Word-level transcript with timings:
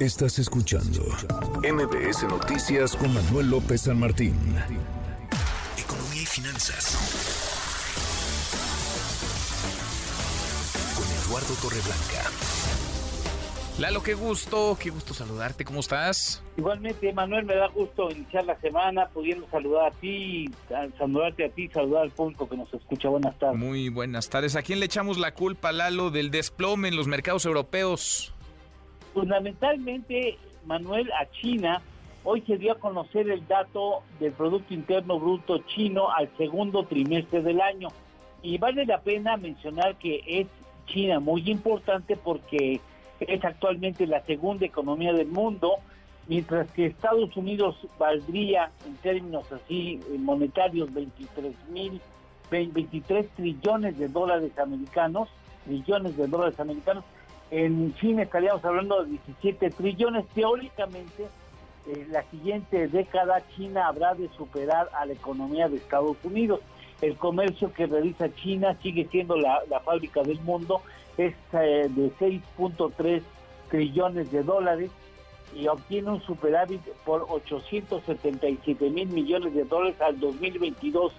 Estás 0.00 0.38
escuchando 0.38 1.02
MBS 1.58 2.22
Noticias 2.22 2.96
con 2.96 3.12
Manuel 3.12 3.50
López 3.50 3.82
San 3.82 4.00
Martín. 4.00 4.34
Economía 5.76 6.22
y 6.22 6.24
finanzas. 6.24 6.96
Con 10.96 11.04
Eduardo 11.04 11.52
Torreblanca. 11.60 12.30
Lalo, 13.78 14.02
qué 14.02 14.14
gusto, 14.14 14.78
qué 14.80 14.88
gusto 14.88 15.12
saludarte, 15.12 15.66
¿cómo 15.66 15.80
estás? 15.80 16.42
Igualmente, 16.56 17.12
Manuel, 17.12 17.44
me 17.44 17.56
da 17.56 17.68
gusto 17.68 18.10
iniciar 18.10 18.46
la 18.46 18.58
semana 18.60 19.06
pudiendo 19.08 19.46
saludar 19.50 19.88
a 19.88 19.90
ti, 19.90 20.50
saludarte 20.96 21.44
a 21.44 21.50
ti, 21.50 21.68
saludar 21.68 22.04
al 22.04 22.10
público 22.10 22.48
que 22.48 22.56
nos 22.56 22.72
escucha. 22.72 23.10
Buenas 23.10 23.38
tardes. 23.38 23.58
Muy 23.58 23.90
buenas 23.90 24.30
tardes. 24.30 24.56
¿A 24.56 24.62
quién 24.62 24.80
le 24.80 24.86
echamos 24.86 25.18
la 25.18 25.34
culpa, 25.34 25.72
Lalo, 25.72 26.10
del 26.10 26.30
desplome 26.30 26.88
en 26.88 26.96
los 26.96 27.06
mercados 27.06 27.44
europeos? 27.44 28.32
Fundamentalmente, 29.12 30.38
Manuel, 30.64 31.10
a 31.12 31.30
China. 31.30 31.82
Hoy 32.22 32.42
se 32.42 32.58
dio 32.58 32.72
a 32.72 32.78
conocer 32.78 33.28
el 33.30 33.46
dato 33.46 34.02
del 34.18 34.32
Producto 34.32 34.74
Interno 34.74 35.18
Bruto 35.18 35.58
chino 35.66 36.10
al 36.10 36.28
segundo 36.36 36.84
trimestre 36.84 37.42
del 37.42 37.60
año. 37.60 37.88
Y 38.42 38.58
vale 38.58 38.84
la 38.86 39.00
pena 39.00 39.36
mencionar 39.36 39.96
que 39.96 40.22
es 40.26 40.46
China 40.86 41.20
muy 41.20 41.48
importante 41.50 42.16
porque 42.16 42.80
es 43.20 43.44
actualmente 43.44 44.06
la 44.06 44.22
segunda 44.24 44.66
economía 44.66 45.12
del 45.12 45.28
mundo, 45.28 45.76
mientras 46.26 46.70
que 46.72 46.86
Estados 46.86 47.36
Unidos 47.36 47.76
valdría 47.98 48.70
en 48.86 48.96
términos 48.96 49.50
así 49.52 50.00
eh, 50.10 50.18
monetarios 50.18 50.92
23 50.92 51.54
mil 51.70 52.00
23 52.50 53.28
trillones 53.36 53.96
de 53.98 54.08
dólares 54.08 54.58
americanos, 54.58 55.28
trillones 55.64 56.16
de 56.16 56.26
dólares 56.26 56.58
americanos. 56.58 57.04
En 57.50 57.94
China 57.96 58.22
estaríamos 58.22 58.64
hablando 58.64 59.02
de 59.02 59.10
17 59.10 59.70
trillones. 59.70 60.26
Teóricamente, 60.28 61.26
eh, 61.86 62.06
la 62.10 62.22
siguiente 62.30 62.86
década 62.88 63.42
China 63.56 63.88
habrá 63.88 64.14
de 64.14 64.28
superar 64.36 64.88
a 64.94 65.04
la 65.06 65.12
economía 65.12 65.68
de 65.68 65.76
Estados 65.76 66.16
Unidos. 66.22 66.60
El 67.00 67.16
comercio 67.16 67.72
que 67.72 67.86
realiza 67.86 68.32
China 68.34 68.76
sigue 68.82 69.08
siendo 69.10 69.36
la, 69.36 69.62
la 69.68 69.80
fábrica 69.80 70.22
del 70.22 70.40
mundo 70.40 70.82
es 71.16 71.34
eh, 71.52 71.88
de 71.88 72.12
6.3 72.18 73.22
trillones 73.68 74.30
de 74.30 74.42
dólares 74.42 74.90
y 75.54 75.66
obtiene 75.66 76.10
un 76.10 76.22
superávit 76.22 76.82
por 77.04 77.26
877 77.28 78.90
mil 78.90 79.08
millones 79.08 79.54
de 79.54 79.64
dólares 79.64 80.00
al 80.00 80.20
2022. 80.20 81.12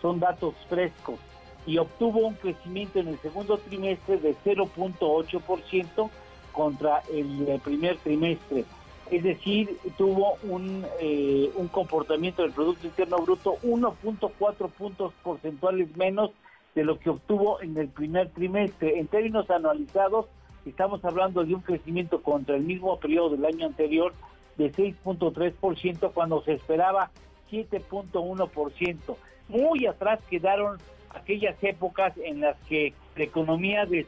Son 0.00 0.20
datos 0.20 0.54
frescos. 0.68 1.18
Y 1.66 1.78
obtuvo 1.78 2.26
un 2.26 2.34
crecimiento 2.34 2.98
en 2.98 3.08
el 3.08 3.18
segundo 3.20 3.58
trimestre 3.58 4.18
de 4.18 4.34
0.8% 4.44 6.10
contra 6.52 7.02
el 7.12 7.60
primer 7.64 7.96
trimestre. 7.98 8.64
Es 9.10 9.22
decir, 9.22 9.78
tuvo 9.98 10.36
un, 10.44 10.86
eh, 11.00 11.50
un 11.56 11.68
comportamiento 11.68 12.42
del 12.42 12.52
Producto 12.52 12.86
Interno 12.86 13.18
Bruto 13.18 13.56
1.4 13.62 14.70
puntos 14.70 15.12
porcentuales 15.22 15.94
menos 15.96 16.30
de 16.74 16.84
lo 16.84 16.98
que 16.98 17.10
obtuvo 17.10 17.60
en 17.60 17.76
el 17.76 17.88
primer 17.88 18.30
trimestre. 18.30 18.98
En 18.98 19.06
términos 19.06 19.50
anualizados, 19.50 20.26
estamos 20.64 21.04
hablando 21.04 21.44
de 21.44 21.54
un 21.54 21.60
crecimiento 21.60 22.22
contra 22.22 22.56
el 22.56 22.62
mismo 22.62 22.98
periodo 22.98 23.30
del 23.30 23.44
año 23.44 23.66
anterior 23.66 24.14
de 24.56 24.72
6.3% 24.72 26.12
cuando 26.12 26.42
se 26.42 26.54
esperaba 26.54 27.10
7.1%. 27.50 29.16
Muy 29.48 29.86
atrás 29.86 30.20
quedaron 30.30 30.78
aquellas 31.14 31.56
épocas 31.62 32.12
en 32.18 32.40
las 32.40 32.56
que 32.68 32.92
la 33.16 33.24
economía 33.24 33.86
de, 33.86 34.06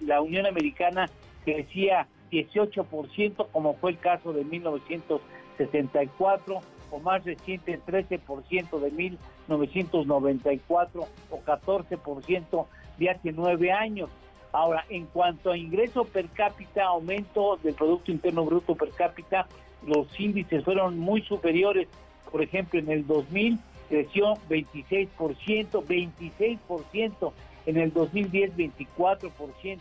la 0.00 0.20
Unión 0.20 0.44
Americana 0.46 1.08
crecía 1.44 2.06
18%, 2.30 3.48
como 3.50 3.74
fue 3.74 3.90
el 3.92 3.98
caso 3.98 4.32
de 4.32 4.44
1974 4.44 6.60
o 6.90 7.00
más 7.00 7.24
reciente 7.24 7.80
13% 7.80 8.80
de 8.80 8.90
1994 8.90 11.08
o 11.30 11.40
14% 11.40 12.66
de 12.98 13.10
hace 13.10 13.32
nueve 13.32 13.72
años. 13.72 14.10
Ahora, 14.52 14.84
en 14.90 15.06
cuanto 15.06 15.50
a 15.50 15.56
ingreso 15.56 16.04
per 16.04 16.28
cápita, 16.28 16.84
aumento 16.84 17.58
del 17.62 17.72
Producto 17.74 18.12
Interno 18.12 18.44
Bruto 18.44 18.74
per 18.74 18.90
cápita, 18.90 19.46
los 19.86 20.08
índices 20.20 20.62
fueron 20.64 20.98
muy 20.98 21.22
superiores. 21.22 21.88
Por 22.30 22.42
ejemplo, 22.42 22.78
en 22.78 22.90
el 22.90 23.06
2000 23.06 23.58
creció 23.92 24.38
26%, 24.48 25.84
26%, 25.84 27.32
en 27.66 27.76
el 27.76 27.92
2010 27.92 28.56
24%, 28.56 29.78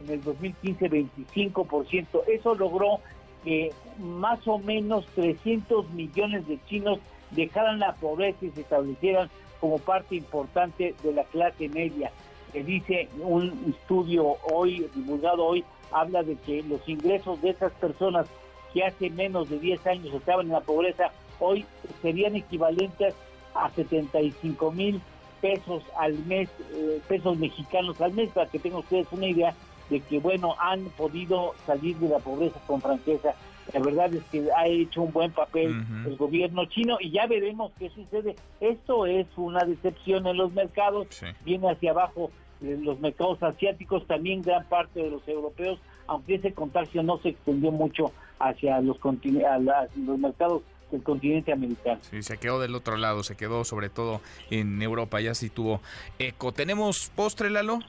en 0.00 0.10
el 0.10 0.22
2015 0.22 0.88
25%. 0.88 2.22
Eso 2.28 2.54
logró 2.54 3.00
que 3.42 3.72
más 3.98 4.46
o 4.46 4.58
menos 4.58 5.06
300 5.16 5.90
millones 5.90 6.46
de 6.46 6.60
chinos 6.66 7.00
dejaran 7.32 7.80
la 7.80 7.96
pobreza 7.96 8.46
y 8.46 8.50
se 8.50 8.60
establecieran 8.60 9.28
como 9.60 9.78
parte 9.78 10.14
importante 10.14 10.94
de 11.02 11.12
la 11.12 11.24
clase 11.24 11.68
media. 11.68 12.12
Que 12.52 12.62
dice 12.62 13.08
un 13.20 13.74
estudio 13.76 14.36
hoy, 14.52 14.88
divulgado 14.94 15.44
hoy, 15.44 15.64
habla 15.90 16.22
de 16.22 16.36
que 16.36 16.62
los 16.62 16.88
ingresos 16.88 17.42
de 17.42 17.50
esas 17.50 17.72
personas 17.72 18.28
que 18.72 18.84
hace 18.84 19.10
menos 19.10 19.50
de 19.50 19.58
10 19.58 19.84
años 19.88 20.14
estaban 20.14 20.46
en 20.46 20.52
la 20.52 20.60
pobreza, 20.60 21.10
hoy 21.40 21.66
serían 22.02 22.36
equivalentes 22.36 23.16
a 23.58 23.70
75 23.70 24.72
mil 24.72 25.00
pesos 25.40 25.82
al 25.98 26.18
mes, 26.26 26.48
eh, 26.72 27.00
pesos 27.08 27.38
mexicanos 27.38 28.00
al 28.00 28.12
mes, 28.12 28.30
para 28.30 28.48
que 28.48 28.58
tengan 28.58 28.80
ustedes 28.80 29.06
una 29.12 29.26
idea 29.26 29.54
de 29.90 30.00
que, 30.00 30.18
bueno, 30.18 30.54
han 30.58 30.84
podido 30.96 31.54
salir 31.66 31.96
de 31.96 32.08
la 32.08 32.18
pobreza 32.18 32.60
con 32.66 32.80
franqueza. 32.80 33.34
La 33.72 33.80
verdad 33.80 34.12
es 34.14 34.24
que 34.24 34.48
ha 34.56 34.66
hecho 34.66 35.02
un 35.02 35.12
buen 35.12 35.30
papel 35.30 35.84
el 36.06 36.16
gobierno 36.16 36.64
chino 36.66 36.96
y 37.00 37.10
ya 37.10 37.26
veremos 37.26 37.70
qué 37.78 37.90
sucede. 37.90 38.34
Esto 38.60 39.04
es 39.04 39.26
una 39.36 39.64
decepción 39.64 40.26
en 40.26 40.38
los 40.38 40.52
mercados, 40.52 41.06
viene 41.44 41.70
hacia 41.70 41.90
abajo 41.90 42.30
eh, 42.62 42.78
los 42.80 42.98
mercados 43.00 43.42
asiáticos, 43.42 44.06
también 44.06 44.42
gran 44.42 44.64
parte 44.64 45.02
de 45.02 45.10
los 45.10 45.26
europeos, 45.28 45.78
aunque 46.06 46.36
ese 46.36 46.52
contagio 46.52 47.02
no 47.02 47.18
se 47.18 47.30
extendió 47.30 47.70
mucho 47.70 48.10
hacia 48.38 48.80
los, 48.80 48.98
los 49.02 50.18
mercados 50.18 50.62
del 50.90 51.02
continente 51.02 51.52
americano. 51.52 52.00
Sí, 52.02 52.22
se 52.22 52.38
quedó 52.38 52.60
del 52.60 52.74
otro 52.74 52.96
lado, 52.96 53.22
se 53.22 53.36
quedó 53.36 53.64
sobre 53.64 53.88
todo 53.88 54.20
en 54.50 54.80
Europa, 54.82 55.20
ya 55.20 55.34
sí 55.34 55.50
tuvo 55.50 55.80
eco. 56.18 56.52
¿Tenemos 56.52 57.10
postre, 57.14 57.50
Lalo? 57.50 57.80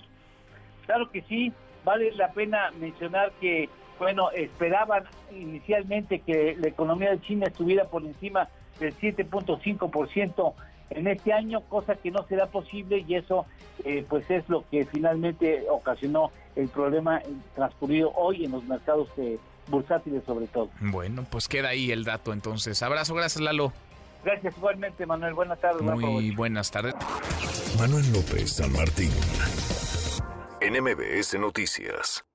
Claro 0.86 1.10
que 1.12 1.22
sí, 1.24 1.54
vale 1.86 2.12
la 2.14 2.32
pena 2.32 2.72
mencionar 2.80 3.32
que, 3.40 3.70
bueno, 4.00 4.32
esperaban 4.32 5.04
inicialmente 5.32 6.20
que 6.20 6.56
la 6.60 6.68
economía 6.68 7.12
de 7.12 7.22
China 7.22 7.48
estuviera 7.48 7.86
por 7.86 8.04
encima 8.04 8.50
del 8.80 8.96
7.5% 8.98 10.54
en 10.90 11.08
este 11.08 11.34
año, 11.34 11.62
cosa 11.62 11.96
que 11.96 12.12
no 12.12 12.26
será 12.28 12.48
posible 12.48 13.04
y 13.08 13.16
eso 13.16 13.46
eh, 13.86 14.06
pues 14.08 14.30
es 14.30 14.48
lo 14.50 14.68
que 14.70 14.86
finalmente 14.86 15.66
ocasionó 15.70 16.32
el 16.56 16.68
problema 16.68 17.22
transcurrido 17.56 18.12
hoy 18.16 18.46
en 18.46 18.52
los 18.52 18.64
mercados 18.66 19.10
eh, 19.18 19.38
bursátiles 19.68 20.24
sobre 20.26 20.48
todo. 20.48 20.70
Bueno, 20.82 21.26
pues 21.30 21.48
queda 21.48 21.70
ahí 21.70 21.92
el 21.92 22.04
dato 22.04 22.34
entonces. 22.34 22.82
Abrazo, 22.84 23.14
gracias 23.14 23.42
Lalo. 23.42 23.72
Gracias 24.24 24.58
igualmente 24.58 25.06
Manuel, 25.06 25.34
buenas 25.34 25.60
tardes. 25.60 25.82
Muy 25.82 26.32
buenas 26.32 26.72
tardes. 26.72 26.96
Manuel 27.78 28.12
López 28.12 28.52
San 28.52 28.74
Martín. 28.74 29.12
NMBS 30.62 31.40
Noticias. 31.40 32.29